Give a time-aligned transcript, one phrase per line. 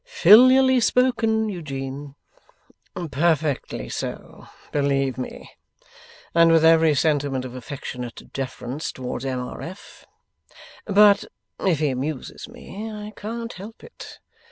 [0.03, 2.15] 'Filially spoken, Eugene!'
[3.11, 5.51] 'Perfectly so, believe me;
[6.33, 9.39] and with every sentiment of affectionate deference towards M.
[9.39, 9.61] R.
[9.61, 10.07] F.
[10.87, 11.25] But
[11.59, 14.17] if he amuses me, I can't help it.